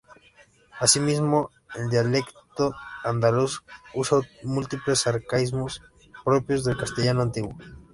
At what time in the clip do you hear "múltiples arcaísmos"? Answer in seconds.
4.41-5.79